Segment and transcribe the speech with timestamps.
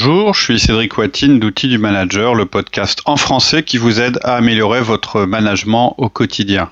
[0.00, 4.20] Bonjour, je suis Cédric Watine d'Outils du Manager, le podcast en français qui vous aide
[4.22, 6.70] à améliorer votre management au quotidien.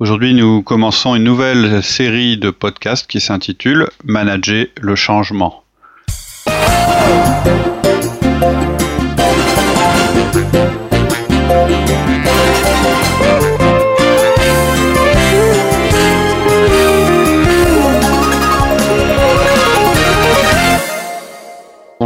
[0.00, 5.62] Aujourd'hui, nous commençons une nouvelle série de podcasts qui s'intitule Manager le changement.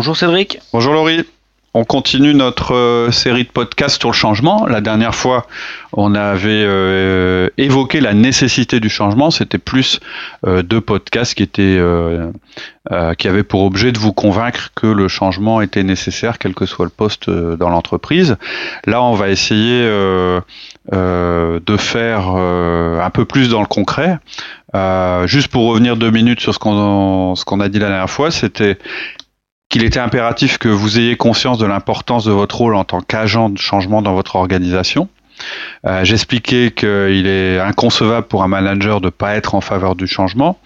[0.08, 0.58] Bonjour Cédric.
[0.72, 1.22] Bonjour Laurie.
[1.74, 4.64] On continue notre euh, série de podcasts sur le changement.
[4.64, 5.46] La dernière fois,
[5.92, 9.30] on avait euh, évoqué la nécessité du changement.
[9.30, 10.00] C'était plus
[10.46, 11.78] euh, deux podcasts qui étaient
[13.18, 16.86] qui avaient pour objet de vous convaincre que le changement était nécessaire, quel que soit
[16.86, 18.38] le poste dans l'entreprise.
[18.86, 19.82] Là, on va essayer
[20.90, 24.18] de faire un peu plus dans le concret.
[25.26, 28.30] juste pour revenir deux minutes sur ce qu'on ce qu'on a dit la dernière fois,
[28.30, 28.78] c'était
[29.68, 33.50] qu'il était impératif que vous ayez conscience de l'importance de votre rôle en tant qu'agent
[33.50, 35.08] de changement dans votre organisation.
[35.86, 40.06] Euh, J'expliquais qu'il est inconcevable pour un manager de ne pas être en faveur du
[40.06, 40.58] changement,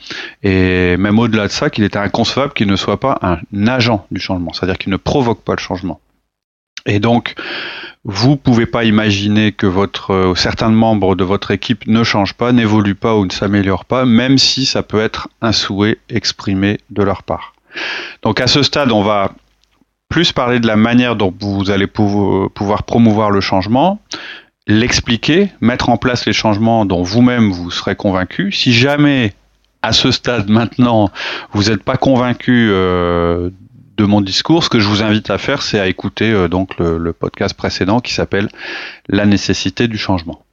[0.42, 4.20] et même au-delà de ça, qu'il était inconcevable qu'il ne soit pas un agent du
[4.20, 6.00] changement, c'est-à-dire qu'il ne provoque pas le changement.
[6.86, 7.34] Et donc,
[8.04, 12.50] vous pouvez pas imaginer que votre euh, certains membres de votre équipe ne changent pas,
[12.52, 17.02] n'évoluent pas ou ne s'améliorent pas, même si ça peut être un souhait exprimé de
[17.04, 17.51] leur part.
[18.22, 19.32] Donc à ce stade, on va
[20.08, 23.98] plus parler de la manière dont vous allez pouvoir promouvoir le changement,
[24.66, 28.52] l'expliquer, mettre en place les changements dont vous-même vous serez convaincu.
[28.52, 29.32] Si jamais
[29.80, 31.10] à ce stade maintenant
[31.52, 33.50] vous n'êtes pas convaincu euh,
[33.96, 36.78] de mon discours, ce que je vous invite à faire, c'est à écouter euh, donc
[36.78, 38.48] le, podcast précédent qui s'appelle
[39.08, 40.44] La nécessité du changement.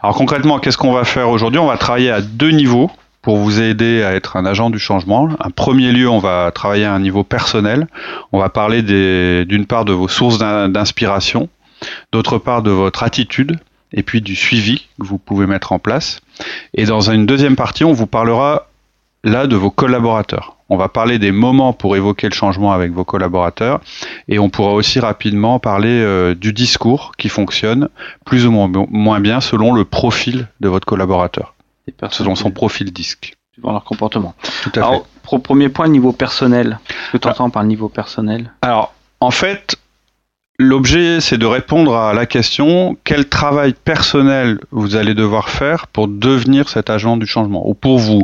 [0.00, 1.58] Alors concrètement, qu'est-ce qu'on va faire aujourd'hui?
[1.58, 2.90] On va travailler à deux niveaux
[3.28, 5.28] pour vous aider à être un agent du changement.
[5.38, 7.86] Un premier lieu, on va travailler à un niveau personnel.
[8.32, 11.50] On va parler d'une part de vos sources d'inspiration,
[12.10, 13.58] d'autre part de votre attitude
[13.92, 16.22] et puis du suivi que vous pouvez mettre en place.
[16.72, 18.68] Et dans une deuxième partie, on vous parlera
[19.24, 20.56] là de vos collaborateurs.
[20.70, 23.82] On va parler des moments pour évoquer le changement avec vos collaborateurs
[24.28, 27.90] et on pourra aussi rapidement parler euh, du discours qui fonctionne
[28.24, 31.52] plus ou moins bien selon le profil de votre collaborateur
[32.10, 33.34] selon son profil disque.
[33.52, 34.34] Suivant leur comportement.
[34.62, 35.38] Tout à Alors, fait.
[35.38, 36.78] premier point, niveau personnel.
[36.88, 38.52] Qu'est-ce que tu entends par niveau personnel?
[38.62, 39.76] Alors, en fait,
[40.60, 46.08] l'objet, c'est de répondre à la question quel travail personnel vous allez devoir faire pour
[46.08, 48.22] devenir cet agent du changement ou pour vous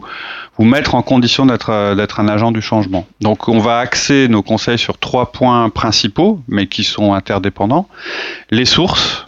[0.57, 3.07] vous mettre en condition d'être d'être un agent du changement.
[3.21, 7.89] Donc, on va axer nos conseils sur trois points principaux, mais qui sont interdépendants
[8.51, 9.27] les sources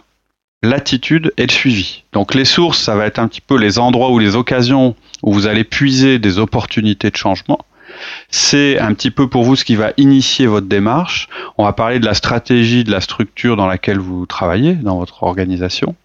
[0.63, 2.03] l'attitude et le suivi.
[2.13, 5.33] Donc les sources, ça va être un petit peu les endroits ou les occasions où
[5.33, 7.59] vous allez puiser des opportunités de changement.
[8.29, 11.29] C'est un petit peu pour vous ce qui va initier votre démarche.
[11.57, 15.23] On va parler de la stratégie, de la structure dans laquelle vous travaillez, dans votre
[15.23, 15.95] organisation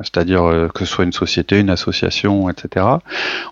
[0.00, 2.86] c'est-à-dire euh, que ce soit une société, une association, etc.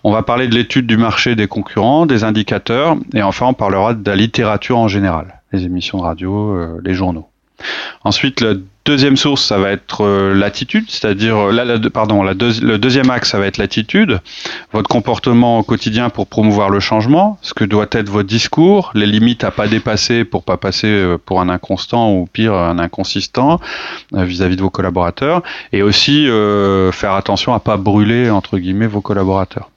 [0.03, 3.93] On va parler de l'étude du marché des concurrents, des indicateurs, et enfin on parlera
[3.93, 7.27] de la littérature en général, les émissions de radio, euh, les journaux.
[8.03, 8.53] Ensuite, la
[8.85, 13.47] deuxième source, ça va être euh, l'attitude, c'est-à-dire, euh, pardon, le deuxième axe, ça va
[13.47, 14.21] être l'attitude,
[14.71, 19.05] votre comportement au quotidien pour promouvoir le changement, ce que doit être votre discours, les
[19.05, 23.59] limites à pas dépasser pour pas passer euh, pour un inconstant ou pire un inconsistant
[24.13, 25.41] vis-à-vis de vos collaborateurs,
[25.73, 26.27] et aussi
[26.91, 29.69] faire attention à pas brûler entre guillemets vos collaborateurs.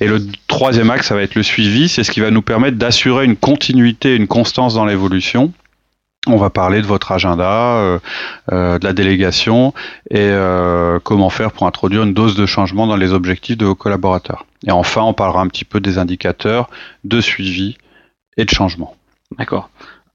[0.00, 2.76] Et le troisième axe, ça va être le suivi, c'est ce qui va nous permettre
[2.76, 5.52] d'assurer une continuité, une constance dans l'évolution
[6.26, 7.98] on va parler de votre agenda, euh,
[8.52, 9.72] euh, de la délégation
[10.10, 13.74] et euh, comment faire pour introduire une dose de changement dans les objectifs de vos
[13.74, 14.44] collaborateurs.
[14.66, 16.68] Et enfin, on parlera un petit peu des indicateurs
[17.04, 17.76] de suivi
[18.36, 18.94] et de changement.
[19.38, 19.70] D'accord.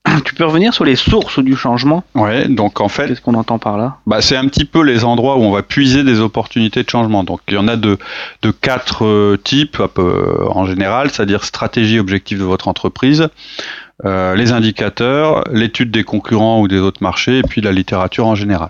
[0.25, 2.03] Tu peux revenir sur les sources du changement?
[2.13, 3.07] Ouais, donc en fait.
[3.07, 3.97] Qu'est-ce qu'on entend par là?
[4.05, 7.23] bah, C'est un petit peu les endroits où on va puiser des opportunités de changement.
[7.23, 7.97] Donc il y en a de,
[8.41, 13.29] de quatre types en général, c'est-à-dire stratégie, objectif de votre entreprise,
[14.05, 18.35] euh, les indicateurs, l'étude des concurrents ou des autres marchés, et puis la littérature en
[18.35, 18.69] général.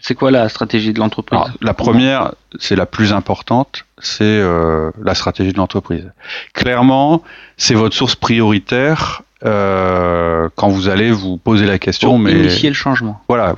[0.00, 5.14] C'est quoi la stratégie de l'entreprise La première, c'est la plus importante, c'est euh, la
[5.14, 6.10] stratégie de l'entreprise.
[6.54, 7.22] Clairement,
[7.56, 12.10] c'est votre source prioritaire euh, quand vous allez vous poser la question.
[12.10, 13.20] Pour mais initier le changement.
[13.28, 13.54] Voilà,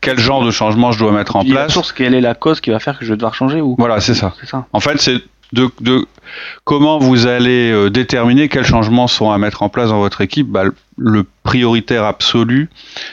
[0.00, 2.60] quel genre de changement je dois mettre en place La source, quelle est la cause
[2.60, 4.34] qui va faire que je vais devoir changer ou Voilà, c'est ça.
[4.44, 4.66] ça.
[4.72, 5.22] En fait, c'est
[5.56, 6.06] de,
[6.64, 10.48] comment vous allez euh, déterminer quels changements sont à mettre en place dans votre équipe
[10.48, 10.64] bah,
[10.96, 12.68] Le prioritaire absolu,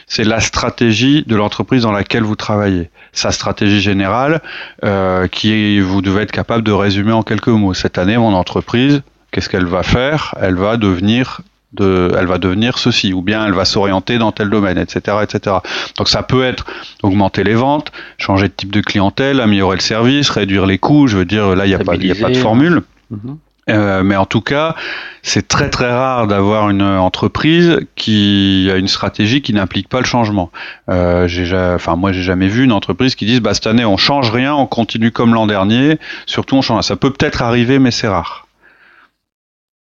[0.08, 2.90] c'est la stratégie de l'entreprise dans laquelle vous travaillez.
[3.12, 4.42] Sa stratégie générale,
[4.84, 7.74] euh, qui vous devez être capable de résumer en quelques mots.
[7.74, 10.36] Cette année, mon entreprise, qu'est-ce qu'elle va faire?
[10.42, 11.42] Elle va devenir
[11.74, 15.58] de, elle va devenir ceci, ou bien elle va s'orienter dans tel domaine, etc., etc.
[15.98, 16.66] Donc ça peut être
[17.02, 21.08] augmenter les ventes, changer de type de clientèle, améliorer le service, réduire les coûts.
[21.08, 22.82] Je veux dire, là, il n'y a, pas, a pas de formule.
[23.12, 23.38] Mhm.
[23.70, 24.76] Euh, mais en tout cas,
[25.22, 30.06] c'est très très rare d'avoir une entreprise qui a une stratégie qui n'implique pas le
[30.06, 30.52] changement.
[30.90, 33.96] Euh, j'ai, enfin moi j'ai jamais vu une entreprise qui dise bah cette année on
[33.96, 35.98] change rien, on continue comme l'an dernier.
[36.26, 36.84] Surtout on change.
[36.84, 38.43] Ça peut peut-être arriver, mais c'est rare.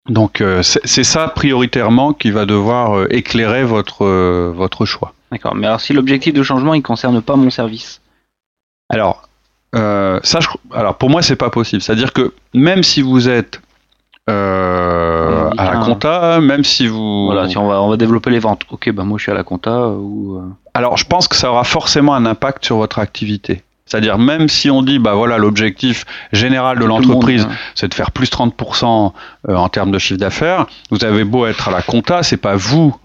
[0.09, 4.05] Donc euh, c'est ça prioritairement qui va devoir euh, éclairer votre
[4.51, 5.15] votre choix.
[5.33, 5.55] D'accord.
[5.55, 8.01] Mais alors si l'objectif de changement il concerne pas mon service.
[8.91, 9.23] Alors
[9.73, 10.39] ça,
[10.73, 11.83] alors pour moi c'est pas possible.
[11.83, 13.61] C'est-à-dire que même si vous êtes
[14.31, 17.27] euh, à la compta, même si vous.
[17.27, 18.63] Voilà, si on va, on va développer les ventes.
[18.71, 20.39] Ok, ben moi je suis à la compta ou.
[20.39, 20.43] Euh.
[20.73, 23.64] Alors je pense que ça aura forcément un impact sur votre activité.
[23.87, 27.55] C'est-à-dire même si on dit bah voilà l'objectif général de l'entreprise hein.
[27.75, 29.13] c'est de faire plus 30%
[29.49, 32.57] euh, en termes de chiffre d'affaires, vous avez beau être à la compta, c'est pas
[32.57, 32.97] vous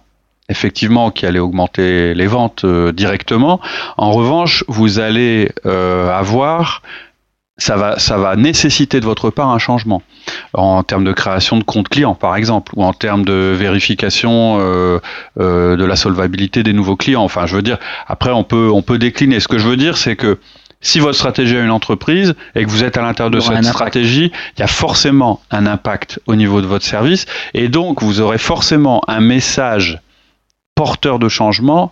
[0.47, 3.59] effectivement qui allez augmenter les ventes directement.
[3.97, 6.81] En revanche, vous allez avoir
[7.59, 10.01] ça va, ça va nécessiter de votre part un changement
[10.53, 14.99] en termes de création de compte client, par exemple, ou en termes de vérification euh,
[15.39, 17.23] euh, de la solvabilité des nouveaux clients.
[17.23, 17.77] Enfin, je veux dire,
[18.07, 19.39] après, on peut, on peut décliner.
[19.39, 20.39] Ce que je veux dire, c'est que
[20.81, 24.31] si votre stratégie a une entreprise et que vous êtes à l'intérieur de cette stratégie,
[24.57, 28.37] il y a forcément un impact au niveau de votre service, et donc vous aurez
[28.37, 29.99] forcément un message
[30.75, 31.91] porteur de changement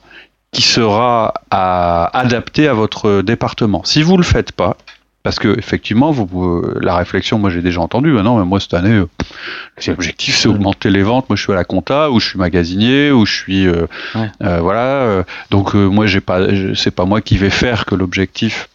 [0.51, 3.83] qui sera à, adapté à votre département.
[3.83, 4.77] Si vous le faites pas,
[5.23, 8.17] parce que effectivement, vous, la réflexion, moi j'ai déjà entendu.
[8.17, 9.09] Ah non, mais moi cette année, euh,
[9.85, 11.27] l'objectif c'est augmenter les ventes.
[11.27, 14.61] Moi je suis à la compta, ou je suis magasinier, ou je suis, euh, euh,
[14.61, 15.25] voilà.
[15.51, 16.39] donc moi j'ai pas,
[16.75, 18.69] c'est pas moi qui vais faire que l'objectif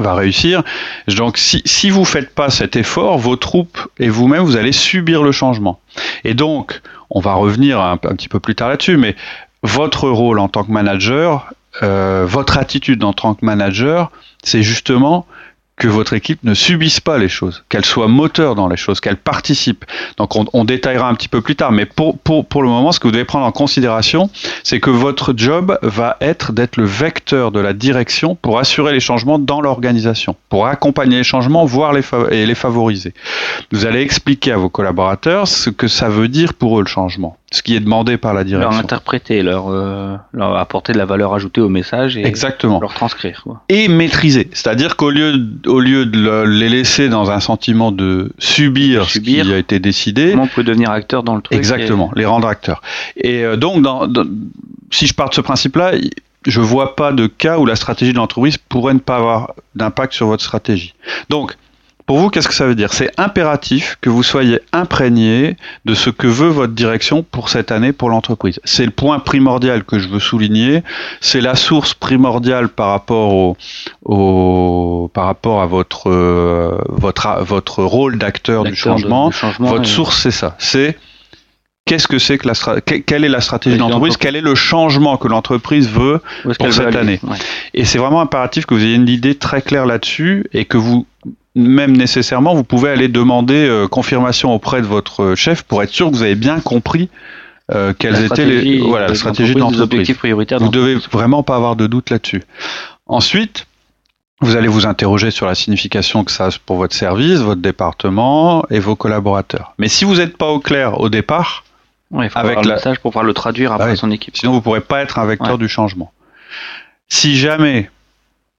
[0.00, 0.62] va réussir.
[1.08, 5.22] Donc si, si vous faites pas cet effort, vos troupes et vous-même, vous allez subir
[5.22, 5.80] le changement.
[6.24, 6.80] Et donc,
[7.10, 9.16] on va revenir un, petit peu plus tard là-dessus, mais
[9.62, 11.52] votre rôle en tant que manager,
[11.82, 14.10] votre attitude en tant que manager,
[14.42, 15.26] c'est justement
[15.82, 19.16] que votre équipe ne subisse pas les choses, qu'elle soit moteur dans les choses, qu'elle
[19.16, 19.84] participe.
[20.16, 22.92] Donc on, on, détaillera un petit peu plus tard, mais pour, pour, pour le moment,
[22.92, 24.30] ce que vous devez prendre en considération,
[24.62, 29.00] c'est que votre job va être d'être le vecteur de la direction pour assurer les
[29.00, 33.12] changements dans l'organisation, pour accompagner les changements, voire les, et les favoriser.
[33.72, 37.36] Vous allez expliquer à vos collaborateurs ce que ça veut dire pour eux le changement
[37.52, 38.70] ce qui est demandé par la direction.
[38.70, 42.80] Leur interpréter, leur, euh, leur apporter de la valeur ajoutée au message et Exactement.
[42.80, 43.44] leur transcrire.
[43.68, 44.48] Et maîtriser.
[44.52, 45.34] C'est-à-dire qu'au lieu,
[45.66, 50.30] au lieu de les laisser dans un sentiment de subir, ce qui a été décidé.
[50.30, 52.82] Comment on peut devenir acteur dans le truc Exactement, les rendre acteurs.
[53.16, 54.08] Et euh, donc, dans,
[54.90, 55.92] si je pars de ce principe-là,
[56.46, 60.14] je vois pas de cas où la stratégie de l'entreprise pourrait ne pas avoir d'impact
[60.14, 60.94] sur votre stratégie.
[61.28, 61.56] Donc,
[62.06, 62.92] pour vous, qu'est-ce que ça veut dire?
[62.92, 67.92] C'est impératif que vous soyez imprégné de ce que veut votre direction pour cette année
[67.92, 68.60] pour l'entreprise.
[68.64, 70.82] C'est le point primordial que je veux souligner.
[71.20, 73.56] C'est la source primordiale par rapport
[74.04, 79.30] au, par rapport à votre euh, votre votre rôle d'acteur du changement.
[79.58, 80.56] Votre source, c'est ça.
[80.58, 80.96] C'est
[81.84, 85.16] qu'est-ce que c'est que la quelle est la stratégie de l'entreprise, quel est le changement
[85.16, 87.20] que l'entreprise veut pour cette année?
[87.74, 91.06] Et c'est vraiment impératif que vous ayez une idée très claire là-dessus et que vous
[91.54, 96.10] même nécessairement, vous pouvez aller demander euh, confirmation auprès de votre chef pour être sûr
[96.10, 97.10] que vous avez bien compris
[97.70, 100.12] euh, quelles étaient les voilà la stratégie de l'entreprise.
[100.58, 102.42] Vous devez vraiment pas avoir de doute là-dessus.
[103.06, 103.66] Ensuite,
[104.40, 108.64] vous allez vous interroger sur la signification que ça a pour votre service, votre département
[108.70, 109.74] et vos collaborateurs.
[109.78, 111.64] Mais si vous n'êtes pas au clair au départ,
[112.12, 114.36] il faut avec le message pour pouvoir le traduire après son équipe.
[114.36, 116.12] Sinon, vous pourrez pas être un vecteur du changement.
[117.08, 117.90] Si jamais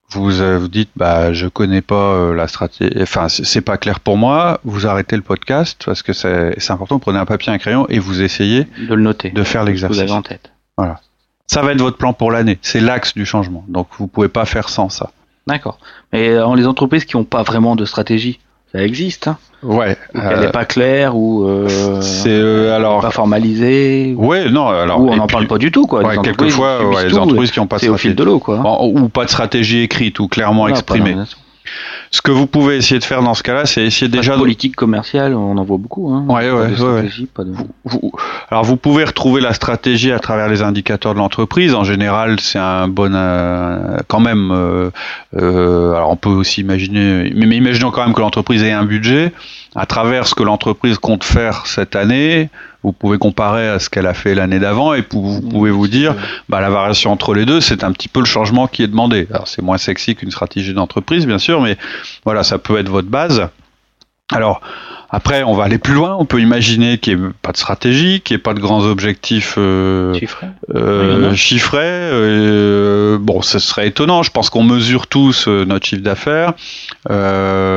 [0.09, 3.99] vous euh, vous dites bah je connais pas euh, la stratégie, enfin c'est pas clair
[3.99, 6.99] pour moi, vous arrêtez le podcast parce que c'est important.
[6.99, 9.97] Prenez un papier, un crayon et vous essayez de le noter, de faire l'exercice.
[9.97, 10.51] Vous avez en tête.
[10.77, 10.99] Voilà.
[11.47, 12.57] Ça va être votre plan pour l'année.
[12.61, 13.65] C'est l'axe du changement.
[13.67, 15.11] Donc vous pouvez pas faire sans ça.
[15.47, 15.77] D'accord.
[16.11, 18.39] Mais dans les entreprises qui n'ont pas vraiment de stratégie,
[18.73, 19.27] ça existe.
[19.27, 19.97] Hein Ouais.
[20.13, 24.13] elle n'est euh, pas claire ou euh, c'est euh, alors pas formalisée.
[24.17, 26.03] Ouais, non, alors ou on n'en parle pas du tout quoi.
[26.03, 27.93] Ouais, quelquefois, ouais, les entreprises qui n'ont pas de stratégie.
[27.93, 28.83] au fil de l'eau quoi.
[28.85, 31.15] Ou pas de stratégie écrite ou clairement exprimée.
[32.11, 34.35] Ce que vous pouvez essayer de faire dans ce cas-là, c'est essayer déjà.
[34.35, 34.39] De...
[34.39, 36.11] Politique commerciale, on en voit beaucoup.
[36.13, 36.25] Hein.
[36.27, 37.09] Ouais, ouais, ouais.
[38.49, 41.73] alors vous pouvez retrouver la stratégie à travers les indicateurs de l'entreprise.
[41.73, 44.51] En général, c'est un bon, euh, quand même.
[44.51, 44.91] Euh,
[45.35, 48.85] euh, alors on peut aussi imaginer, mais, mais imaginons quand même que l'entreprise ait un
[48.85, 49.33] budget.
[49.75, 52.49] À travers ce que l'entreprise compte faire cette année,
[52.83, 56.15] vous pouvez comparer à ce qu'elle a fait l'année d'avant et vous pouvez vous dire,
[56.47, 59.27] bah, la variation entre les deux, c'est un petit peu le changement qui est demandé.
[59.31, 61.77] Alors c'est moins sexy qu'une stratégie d'entreprise, bien sûr, mais
[62.23, 63.47] voilà, ça peut être votre base.
[64.31, 64.61] Alors,
[65.15, 66.15] Après, on va aller plus loin.
[66.17, 68.83] On peut imaginer qu'il n'y ait pas de stratégie, qu'il n'y ait pas de grands
[68.83, 70.47] objectifs euh, chiffrés.
[70.73, 71.79] Euh, chiffrés.
[71.83, 74.23] Euh, bon, ce serait étonnant.
[74.23, 76.53] Je pense qu'on mesure tous notre chiffre d'affaires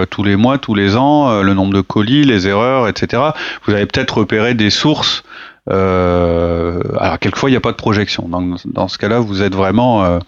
[0.08, 3.22] tous les mois, tous les ans, le nombre de colis, les erreurs, etc.
[3.66, 5.24] Vous avez peut-être repéré des sources.
[5.68, 8.28] alors, quelquefois, il n'y a pas de projection.
[8.28, 10.20] Dans, dans ce cas-là, vous êtes vraiment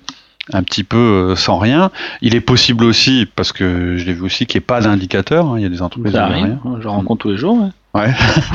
[0.53, 1.91] un petit peu euh, sans rien.
[2.23, 5.47] Il est possible aussi, parce que je l'ai vu aussi, qu'il n'y ait pas d'indicateur.
[5.47, 5.55] Hein.
[5.59, 6.59] Il y a des entreprises qui rien.
[6.81, 7.71] Je rencontre tous les jours.
[7.95, 8.13] Ouais.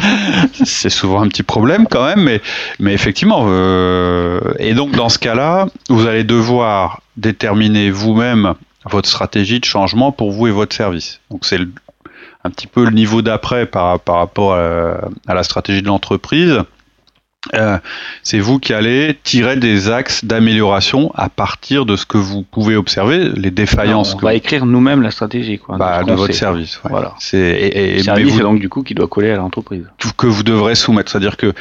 [0.63, 2.41] c'est souvent un petit problème quand même, mais,
[2.79, 3.45] mais effectivement.
[3.47, 8.53] Euh, et donc dans ce cas-là, vous allez devoir déterminer vous-même
[8.85, 11.19] votre stratégie de changement pour vous et votre service.
[11.31, 11.59] Donc c'est
[12.43, 16.59] un petit peu le niveau d'après par, par rapport à la stratégie de l'entreprise.
[17.53, 17.77] Euh,
[18.23, 22.75] c'est vous qui allez tirer des axes d'amélioration à partir de ce que vous pouvez
[22.75, 24.15] observer, les défaillances.
[24.15, 25.77] on va écrire nous-mêmes la stratégie, quoi.
[25.77, 26.79] Bah, de votre service.
[26.89, 27.13] Voilà.
[27.19, 29.85] C'est et, et, service, donc du coup qui doit coller à l'entreprise.
[29.97, 31.53] Tout que vous devrez soumettre, c'est-à-dire que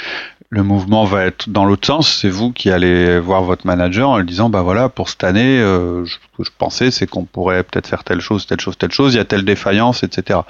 [0.53, 2.19] le mouvement va être dans l'autre sens.
[2.21, 5.59] C'est vous qui allez voir votre manager en lui disant, bah voilà, pour cette année,
[5.59, 8.93] euh, ce que je pensais, c'est qu'on pourrait peut-être faire telle chose, telle chose, telle
[8.93, 9.15] chose.
[9.15, 10.41] Il y a telle défaillance, etc.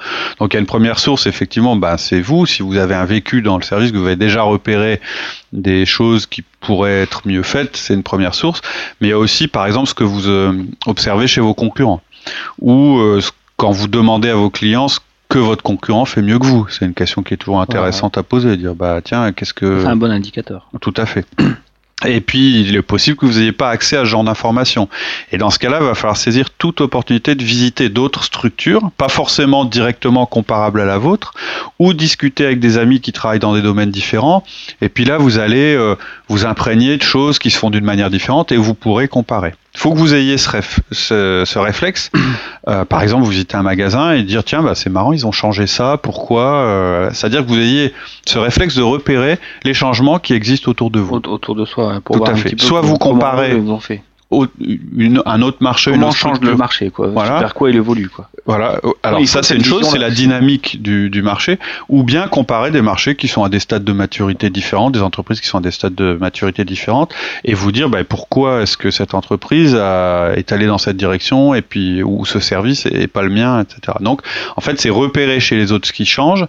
[0.40, 2.46] Donc il y a une première source, effectivement, bah c'est vous.
[2.46, 5.00] Si vous avez un vécu dans le service, que vous avez déjà repéré
[5.52, 8.60] des choses qui pourraient être mieux faites, c'est une première source.
[9.00, 12.00] Mais il y a aussi, par exemple, ce que vous euh, observez chez vos concurrents,
[12.60, 13.20] ou euh,
[13.56, 14.88] quand vous demandez à vos clients
[15.32, 18.22] que votre concurrent fait mieux que vous C'est une question qui est toujours intéressante à
[18.22, 18.56] poser.
[18.56, 20.68] Dire bah tiens, qu'est-ce que c'est un bon indicateur.
[20.80, 21.26] Tout à fait.
[22.04, 24.88] Et puis, il est possible que vous n'ayez pas accès à ce genre d'informations.
[25.30, 29.08] Et dans ce cas-là, il va falloir saisir toute opportunité de visiter d'autres structures, pas
[29.08, 31.32] forcément directement comparables à la vôtre,
[31.78, 34.42] ou discuter avec des amis qui travaillent dans des domaines différents.
[34.80, 35.94] Et puis là, vous allez euh,
[36.28, 39.54] vous imprégner de choses qui se font d'une manière différente et vous pourrez comparer.
[39.74, 40.50] Il faut que vous ayez ce,
[40.92, 42.10] ce, réflexe.
[42.68, 45.32] Euh, par exemple, vous visitez un magasin et dire tiens, bah, c'est marrant, ils ont
[45.32, 47.92] changé ça, pourquoi euh, C'est-à-dire que vous ayez
[48.24, 51.16] ce réflexe de repérer les changements qui existent autour de vous.
[51.16, 52.40] Autour de soi, pour Tout voir à fait.
[52.40, 53.60] Un petit peu Soit vous comparez.
[53.80, 54.00] Fait
[55.26, 55.90] un autre marché.
[55.90, 57.08] Comment on change le marché, quoi?
[57.08, 57.38] Voilà.
[57.40, 58.28] Vers quoi il évolue, quoi?
[58.46, 58.80] Voilà.
[59.02, 61.58] Alors ça, c'est une chose, c'est la dynamique du, du, marché,
[61.88, 65.40] ou bien comparer des marchés qui sont à des stades de maturité différents, des entreprises
[65.40, 68.90] qui sont à des stades de maturité différentes, et vous dire, bah, pourquoi est-ce que
[68.90, 73.22] cette entreprise a, est allée dans cette direction, et puis ou ce service est pas
[73.22, 73.98] le mien, etc.
[74.00, 74.22] Donc,
[74.56, 76.46] en fait, c'est repérer chez les autres ce qui change.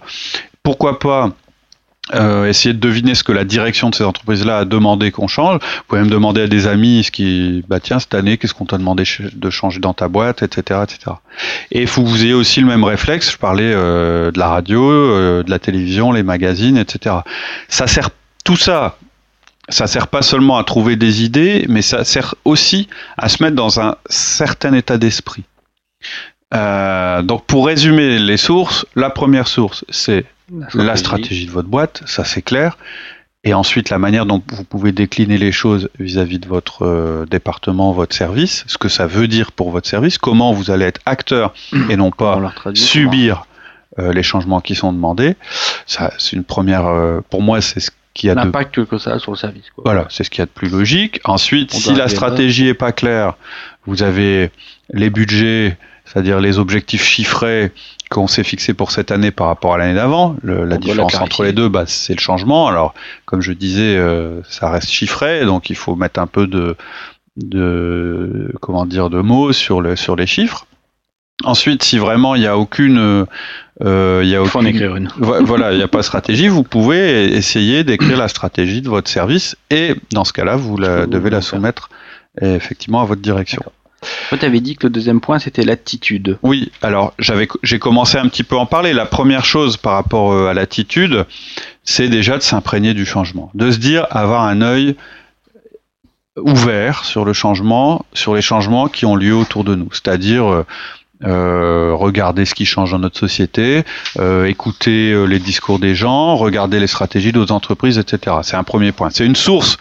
[0.62, 1.30] Pourquoi pas
[2.14, 5.54] euh, essayer de deviner ce que la direction de ces entreprises-là a demandé qu'on change.
[5.54, 8.66] Vous pouvez même demander à des amis ce qui, bah tiens, cette année, qu'est-ce qu'on
[8.66, 11.16] t'a demandé de changer dans ta boîte, etc., etc.
[11.72, 13.32] Et il faut que vous ayez aussi le même réflexe.
[13.32, 17.16] Je parlais euh, de la radio, euh, de la télévision, les magazines, etc.
[17.68, 18.10] Ça sert
[18.44, 18.96] tout ça.
[19.68, 23.56] Ça sert pas seulement à trouver des idées, mais ça sert aussi à se mettre
[23.56, 25.44] dans un certain état d'esprit.
[26.52, 30.24] Donc pour résumer les sources, la première source c'est
[30.74, 31.46] la stratégie.
[31.46, 32.76] de votre boîte, ça c'est clair.
[33.46, 37.92] Et ensuite, la manière dont vous pouvez décliner les choses vis-à-vis de votre euh, département,
[37.92, 41.52] votre service, ce que ça veut dire pour votre service, comment vous allez être acteur
[41.90, 43.46] et non pas subir
[43.98, 45.36] euh, les changements qui sont demandés.
[45.86, 46.86] Ça, c'est une première.
[46.86, 49.70] Euh, pour moi, c'est ce qui a l'impact que ça a sur le service.
[49.74, 49.82] Quoi.
[49.84, 51.20] Voilà, c'est ce qui a de plus logique.
[51.24, 53.34] Ensuite, si la stratégie est pas claire,
[53.84, 54.50] vous avez
[54.92, 57.72] les budgets, c'est-à-dire les objectifs chiffrés
[58.10, 60.36] qu'on s'est fixé pour cette année par rapport à l'année d'avant.
[60.42, 62.68] la différence entre les deux, bah, c'est le changement.
[62.68, 62.94] Alors,
[63.24, 66.76] comme je disais, euh, ça reste chiffré, donc il faut mettre un peu de,
[67.36, 70.66] de comment dire, de mots sur, le, sur les chiffres.
[71.42, 73.26] Ensuite, si vraiment il n'y a aucune,
[73.82, 75.08] euh, il y a aucune, en écrire une.
[75.16, 79.10] voilà, il n'y a pas de stratégie, vous pouvez essayer d'écrire la stratégie de votre
[79.10, 81.88] service et dans ce cas-là, vous la, devez la soumettre
[82.40, 83.62] effectivement à votre direction.
[84.28, 86.38] Toi, tu avais dit que le deuxième point, c'était l'attitude.
[86.42, 88.92] Oui, alors j'ai commencé un petit peu à en parler.
[88.92, 91.26] La première chose par rapport euh, à l'attitude,
[91.82, 94.96] c'est déjà de s'imprégner du changement, de se dire, avoir un œil
[96.36, 99.88] ouvert sur le changement, sur les changements qui ont lieu autour de nous.
[99.92, 100.66] C'est-à-dire euh,
[101.24, 103.84] euh regarder ce qui change dans notre société,
[104.46, 108.36] écouter les discours des gens, regarder les stratégies d'autres entreprises, etc.
[108.42, 109.10] C'est un premier point.
[109.10, 109.78] C'est une source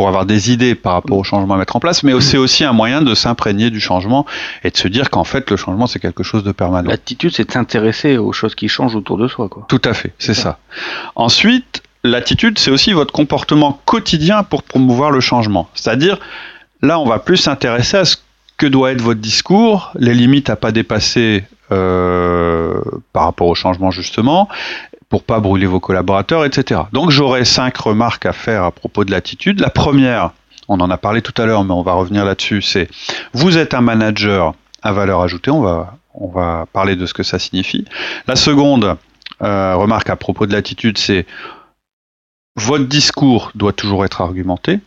[0.00, 2.64] pour avoir des idées par rapport au changement à mettre en place, mais c'est aussi
[2.64, 4.24] un moyen de s'imprégner du changement
[4.64, 6.88] et de se dire qu'en fait le changement c'est quelque chose de permanent.
[6.88, 9.50] L'attitude c'est de s'intéresser aux choses qui changent autour de soi.
[9.50, 9.66] Quoi.
[9.68, 10.58] Tout à fait, c'est ça.
[11.16, 15.68] Ensuite, l'attitude c'est aussi votre comportement quotidien pour promouvoir le changement.
[15.74, 16.18] C'est-à-dire,
[16.80, 18.16] là on va plus s'intéresser à ce
[18.56, 22.80] que doit être votre discours, les limites à pas dépasser euh,
[23.12, 24.48] par rapport au changement justement,
[25.10, 26.82] pour pas brûler vos collaborateurs, etc.
[26.92, 29.60] Donc j'aurais cinq remarques à faire à propos de l'attitude.
[29.60, 30.30] La première,
[30.68, 32.88] on en a parlé tout à l'heure, mais on va revenir là-dessus, c'est
[33.34, 37.24] vous êtes un manager à valeur ajoutée, on va, on va parler de ce que
[37.24, 37.84] ça signifie.
[38.28, 38.96] La seconde,
[39.40, 41.26] remarque à propos de l'attitude, c'est
[42.56, 44.78] votre discours doit toujours être argumenté.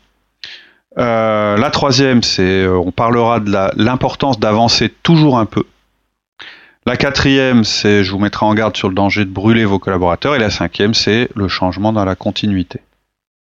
[0.95, 5.65] la troisième, c'est on parlera de l'importance d'avancer toujours un peu.
[6.85, 10.35] La quatrième, c'est je vous mettrai en garde sur le danger de brûler vos collaborateurs.
[10.35, 12.81] Et la cinquième, c'est le changement dans la continuité.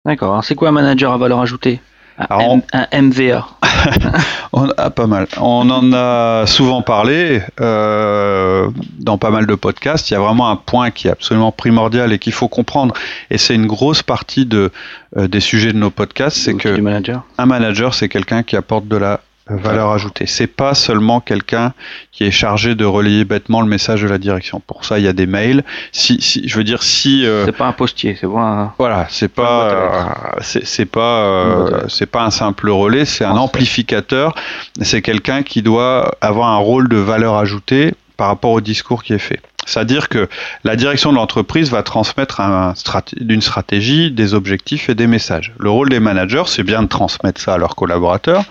[0.06, 0.44] D'accord.
[0.44, 1.80] C'est quoi un manager à valeur ajoutée?
[2.18, 2.62] Un,
[3.00, 3.48] MVA.
[4.54, 5.28] on a pas mal.
[5.40, 10.10] On en a souvent parlé euh, dans pas mal de podcasts.
[10.10, 12.96] Il y a vraiment un point qui est absolument primordial et qu'il faut comprendre.
[13.30, 14.72] Et c'est une grosse partie de,
[15.16, 16.38] euh, des sujets de nos podcasts.
[16.38, 17.24] C'est que manager.
[17.38, 20.26] un manager, c'est quelqu'un qui apporte de la valeur ajoutée.
[20.26, 21.74] C'est pas seulement quelqu'un
[22.12, 24.60] qui est chargé de relayer bêtement le message de la direction.
[24.66, 25.64] Pour ça, il y a des mails.
[25.92, 29.28] Si, si je veux dire, si euh, c'est pas un postier, c'est pas voilà, c'est
[29.28, 34.34] pas euh, c'est pas euh, c'est pas un simple relais, c'est un amplificateur.
[34.82, 39.14] C'est quelqu'un qui doit avoir un rôle de valeur ajoutée par rapport au discours qui
[39.14, 39.40] est fait.
[39.68, 40.28] C'est-à-dire que
[40.64, 42.74] la direction de l'entreprise va transmettre un,
[43.20, 45.54] une stratégie, des objectifs et des messages.
[45.60, 48.46] Le rôle des managers, c'est bien de transmettre ça à leurs collaborateurs,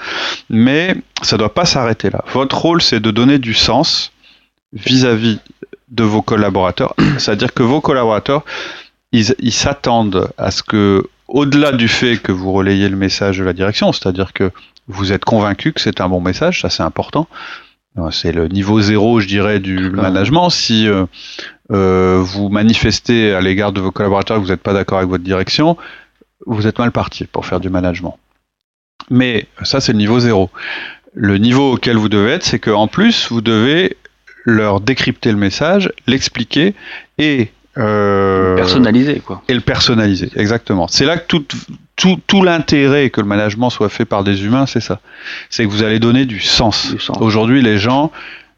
[0.51, 2.23] mais ça ne doit pas s'arrêter là.
[2.33, 4.13] Votre rôle, c'est de donner du sens
[4.75, 5.41] vis-à-vis
[5.89, 6.95] de vos collaborateurs.
[7.19, 8.45] C'est-à-dire que vos collaborateurs,
[9.13, 13.55] ils s'attendent à ce que, au-delà du fait que vous relayez le message de la
[13.55, 14.51] direction, c'est-à-dire que
[14.89, 17.27] vous êtes convaincu que c'est un bon message, ça c'est important,
[18.11, 20.51] c'est le niveau zéro, je dirais, du management.
[20.51, 21.07] Si euh,
[21.73, 25.25] euh, vous manifestez à l'égard de vos collaborateurs que vous n'êtes pas d'accord avec votre
[25.25, 25.77] direction,
[26.47, 28.19] vous êtes mal parti pour faire du management.
[29.11, 30.51] Mais ça, c'est le niveau zéro.
[31.15, 33.97] Le niveau auquel vous devez être, c'est qu'en plus, vous devez
[34.45, 36.75] leur décrypter le message, l'expliquer
[37.19, 39.43] et euh, personnaliser quoi.
[39.49, 40.89] Et le personnaliser, exactement.
[40.89, 41.45] C'est là que tout,
[41.97, 45.01] tout, tout l'intérêt que le management soit fait par des humains, c'est ça.
[45.51, 46.95] C'est que vous allez donner du sens.
[47.21, 48.13] Aujourd'hui, les gens,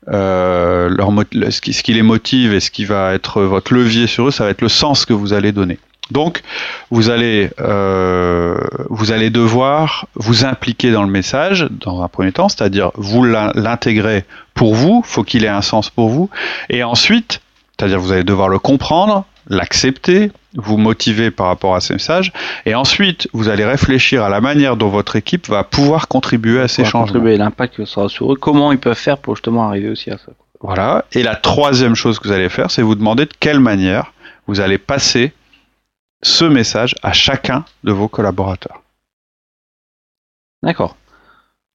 [0.09, 1.11] euh, leur,
[1.51, 4.31] ce, qui, ce qui les motive et ce qui va être votre levier sur eux,
[4.33, 5.79] ça va être le sens que vous allez donner.
[6.11, 6.43] Donc,
[6.91, 8.57] vous allez, euh,
[8.89, 14.25] vous allez devoir vous impliquer dans le message dans un premier temps, c'est-à-dire vous l'intégrer
[14.55, 16.31] pour vous, faut qu'il ait un sens pour vous,
[16.71, 17.43] et ensuite
[17.79, 22.33] c'est-à-dire vous allez devoir le comprendre, l'accepter, vous motiver par rapport à ces messages,
[22.67, 26.69] et ensuite vous allez réfléchir à la manière dont votre équipe va pouvoir contribuer à
[26.69, 27.07] ces changements.
[27.07, 30.19] Contribuer l'impact que sera sur eux, comment ils peuvent faire pour justement arriver aussi à
[30.19, 30.33] ça.
[30.61, 31.05] Voilà.
[31.13, 34.13] Et la troisième chose que vous allez faire, c'est vous demander de quelle manière
[34.47, 35.33] vous allez passer
[36.23, 38.83] ce message à chacun de vos collaborateurs.
[40.63, 40.97] D'accord.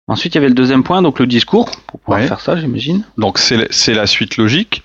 [0.07, 3.05] Ensuite, il y avait le deuxième point, donc le discours, pour pouvoir faire ça, j'imagine.
[3.17, 4.83] Donc c'est la suite logique.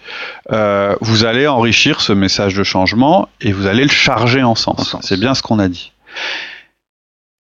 [0.52, 4.96] Euh, vous allez enrichir ce message de changement et vous allez le charger en sens.
[5.00, 5.92] C'est bien ce qu'on a dit.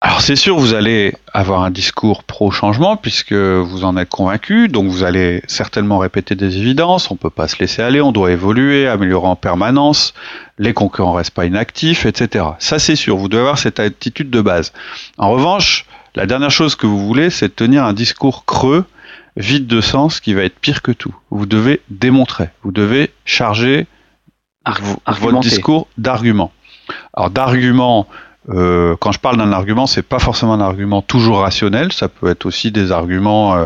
[0.01, 4.87] Alors c'est sûr, vous allez avoir un discours pro-changement puisque vous en êtes convaincu, donc
[4.87, 8.31] vous allez certainement répéter des évidences, on ne peut pas se laisser aller, on doit
[8.31, 10.13] évoluer, améliorer en permanence,
[10.57, 12.45] les concurrents restent pas inactifs, etc.
[12.59, 14.71] Ça c'est sûr, vous devez avoir cette attitude de base.
[15.17, 18.85] En revanche, la dernière chose que vous voulez, c'est tenir un discours creux,
[19.35, 21.15] vide de sens, qui va être pire que tout.
[21.29, 23.87] Vous devez démontrer, vous devez charger
[25.07, 26.51] votre discours d'arguments.
[27.13, 28.07] Alors d'arguments
[28.51, 32.29] euh, quand je parle d'un argument, c'est pas forcément un argument toujours rationnel, ça peut
[32.29, 33.65] être aussi des arguments euh,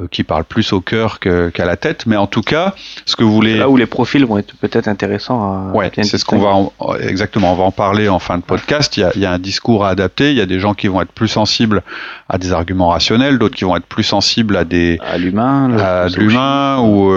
[0.00, 3.24] euh, qui parlent plus au cœur qu'à la tête, mais en tout cas, ce que
[3.24, 5.70] vous voulez là où les profils vont être peut-être intéressants.
[5.70, 8.96] À ouais, c'est ce qu'on va exactement, on va en parler en fin de podcast.
[8.96, 10.30] Il y, a, il y, a, un discours à adapter.
[10.30, 11.82] Il y a des gens qui vont être plus sensibles
[12.28, 16.08] à des arguments rationnels, d'autres qui vont être plus sensibles à des à l'humain, à
[16.08, 17.12] l'humain ou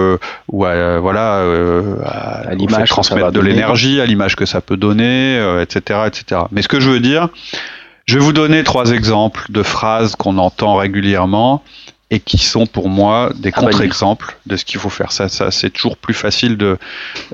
[0.48, 1.44] ou à, voilà
[2.04, 6.42] à, l'image transmettre de l'énergie, à l'image que ça peut donner, etc., etc.
[6.52, 7.05] Mais ce que je veux dire.
[8.06, 11.62] Je vais vous donner trois exemples de phrases qu'on entend régulièrement
[12.10, 15.10] et qui sont pour moi des ah bah, contre-exemples de ce qu'il faut faire.
[15.10, 16.78] Ça, ça c'est toujours plus facile de,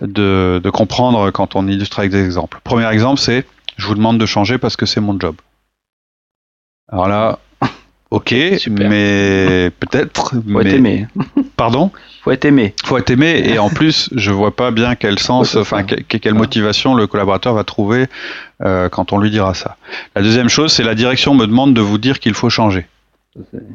[0.01, 2.61] de, de, comprendre quand on illustre avec des exemples.
[2.65, 5.37] Premier exemple, c'est je vous demande de changer parce que c'est mon job.
[6.91, 7.39] Alors là,
[8.13, 8.35] ok,
[8.71, 10.35] mais peut-être.
[10.47, 11.07] mais...
[11.57, 11.91] Pardon?
[12.23, 12.75] Faut être aimé.
[12.85, 16.95] Faut être aimé et en plus, je vois pas bien quel sens, enfin quelle motivation
[16.95, 18.07] le collaborateur va trouver
[18.63, 19.77] euh, quand on lui dira ça.
[20.15, 22.87] La deuxième chose, c'est la direction me demande de vous dire qu'il faut changer.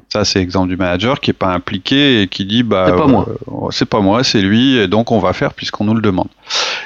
[0.09, 3.07] Ça, c'est exemple du manager qui est pas impliqué et qui dit bah c'est pas
[3.07, 6.01] moi, euh, c'est pas moi, c'est lui et donc on va faire puisqu'on nous le
[6.01, 6.29] demande.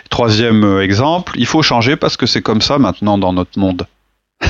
[0.09, 3.85] Troisième euh, exemple, il faut changer parce que c'est comme ça maintenant dans notre monde.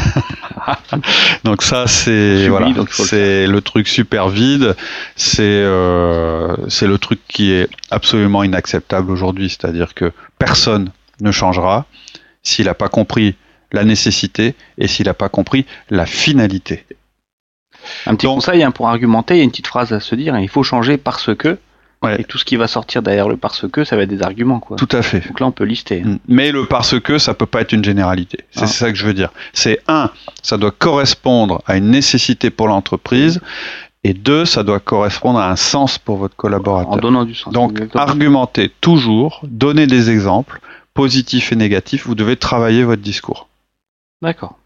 [1.43, 4.75] donc ça c'est voilà, c'est le truc super vide,
[5.15, 11.85] c'est euh, c'est le truc qui est absolument inacceptable aujourd'hui, c'est-à-dire que personne ne changera
[12.43, 13.35] s'il n'a pas compris
[13.71, 16.85] la nécessité et s'il n'a pas compris la finalité.
[18.05, 20.33] Un petit conseil hein, pour argumenter, il y a une petite phrase à se dire,
[20.35, 21.57] hein, il faut changer parce que,
[22.09, 24.59] Et tout ce qui va sortir derrière le parce que, ça va être des arguments,
[24.59, 24.75] quoi.
[24.75, 25.19] Tout à fait.
[25.27, 26.01] Donc là, on peut lister.
[26.01, 26.19] Mm.
[26.27, 28.39] Mais le parce que, ça peut pas être une généralité.
[28.49, 28.67] C'est ah.
[28.67, 29.31] ça que je veux dire.
[29.53, 30.09] C'est un,
[30.41, 33.39] ça doit correspondre à une nécessité pour l'entreprise.
[34.03, 36.93] Et deux, ça doit correspondre à un sens pour votre collaborateur.
[36.93, 37.53] En donnant du sens.
[37.53, 40.59] Donc, argumentez toujours, donnez des exemples,
[40.95, 42.07] positifs et négatifs.
[42.07, 43.47] Vous devez travailler votre discours.
[44.23, 44.57] D'accord.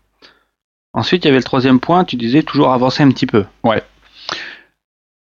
[0.94, 3.44] Ensuite, il y avait le troisième point, tu disais toujours avancer un petit peu.
[3.66, 3.84] Ouais.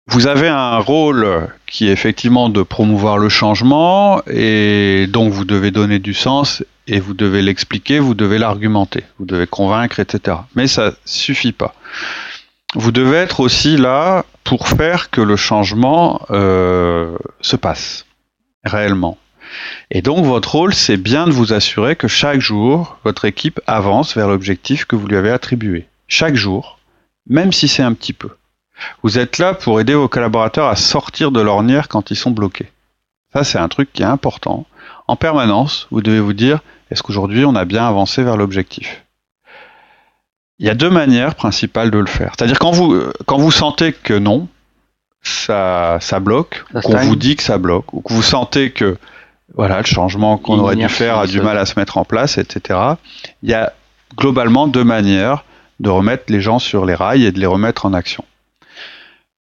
[0.07, 5.71] Vous avez un rôle qui est effectivement de promouvoir le changement et donc vous devez
[5.71, 10.37] donner du sens et vous devez l'expliquer, vous devez l'argumenter, vous devez convaincre, etc.
[10.55, 11.75] Mais ça suffit pas.
[12.75, 18.05] Vous devez être aussi là pour faire que le changement euh, se passe
[18.65, 19.17] réellement.
[19.91, 24.15] Et donc votre rôle, c'est bien de vous assurer que chaque jour, votre équipe avance
[24.15, 25.87] vers l'objectif que vous lui avez attribué.
[26.09, 26.79] Chaque jour,
[27.27, 28.29] même si c'est un petit peu.
[29.03, 32.71] Vous êtes là pour aider vos collaborateurs à sortir de l'ornière quand ils sont bloqués.
[33.33, 34.67] Ça, c'est un truc qui est important.
[35.07, 36.61] En permanence, vous devez vous dire,
[36.91, 39.05] est-ce qu'aujourd'hui on a bien avancé vers l'objectif?
[40.59, 42.33] Il y a deux manières principales de le faire.
[42.37, 44.49] C'est-à-dire quand vous, quand vous sentez que non,
[45.23, 48.97] ça, ça bloque, qu'on vous dit que ça bloque, ou que vous sentez que
[49.55, 52.39] voilà, le changement qu'on aurait dû faire a du mal à se mettre en place,
[52.39, 52.79] etc.
[53.43, 53.73] Il y a
[54.17, 55.45] globalement deux manières
[55.81, 58.25] de remettre les gens sur les rails et de les remettre en action.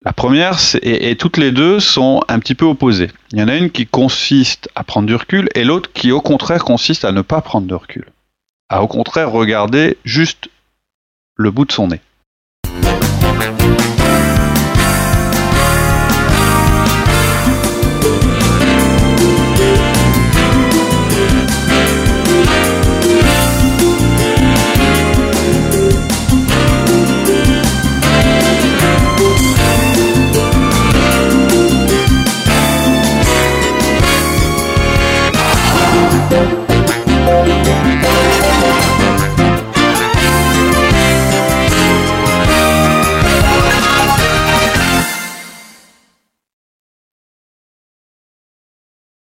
[0.04, 3.10] La première, et, toutes les deux sont un petit peu opposées.
[3.32, 6.20] Il y en a une qui consiste à prendre du recul et l'autre qui au
[6.20, 8.06] contraire consiste à ne pas prendre de recul.
[8.68, 10.50] À au contraire regarder juste
[11.34, 12.00] le bout de son nez.